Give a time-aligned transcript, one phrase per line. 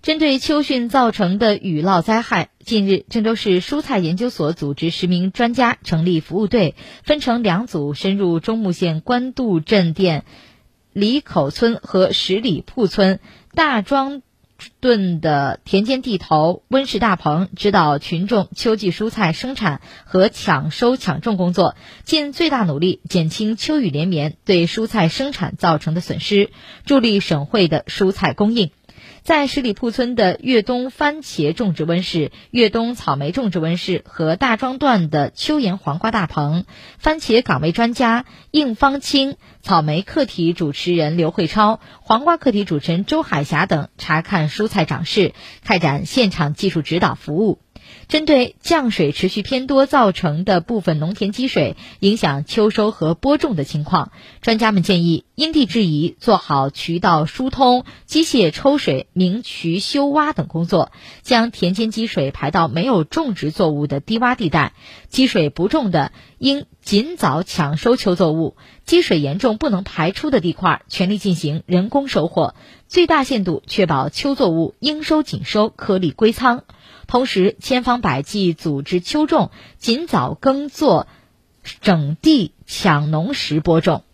[0.00, 10.24] 针对秋汛造成的雨涝灾害，近日，郑州市蔬菜研究所组织十名专家成立服务队，分成两组，深入中牟县官渡镇店
[10.92, 13.18] 里口村和十里铺村
[13.54, 14.22] 大庄
[14.80, 21.74] 墩的田间地头、温室大棚，指导群众秋季蔬菜生产和抢收抢种工作，
[22.04, 26.50] 尽最大努力减轻秋雨连绵对蔬菜生产造成的损失，
[26.86, 28.70] 助力省会的蔬菜供应。
[29.28, 36.64] 在十里铺村的粤东番茄种植温室、粤东草莓种植温室和大庄段的秋颜黄瓜大棚，
[36.96, 47.58] 番茄岗位专家应方清、草莓课题主持人刘慧超、黄瓜课题主持人周海霞等查看蔬菜长势，开展现场技术指导服务。
[48.06, 64.74] 针对降水持续偏多造成的部分农田积水，影响秋收和播种的情况，专家们建议因地制宜做好渠道疏通、机械抽水、明渠修洼等工作，将田间积水排到没有种植作物的低洼地带。
[65.08, 72.54] 积水不重的，应尽早抢收秋作物；积水严重不能排出的地块，全力进行人工收获，
[72.86, 76.62] 最大限度确保秋作物应收尽收、颗粒归仓。
[77.08, 81.08] 同时，千方百计组织秋种，尽早耕作，
[81.80, 84.04] 整地抢农时播种。